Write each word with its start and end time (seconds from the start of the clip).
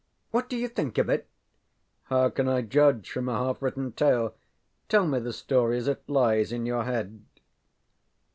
What 0.31 0.49
do 0.49 0.57
you 0.57 0.67
think 0.67 0.97
of 0.97 1.09
it? 1.09 1.27
ŌĆØ 2.09 2.09
ŌĆ£How 2.09 2.33
can 2.33 2.47
I 2.49 2.61
judge 2.63 3.11
from 3.11 3.29
a 3.29 3.37
half 3.37 3.61
written 3.61 3.91
tale? 3.91 4.33
Tell 4.89 5.05
me 5.05 5.19
the 5.19 5.31
story 5.31 5.77
as 5.77 5.87
it 5.87 6.01
lies 6.09 6.51
in 6.51 6.65
your 6.65 6.85
head. 6.85 7.23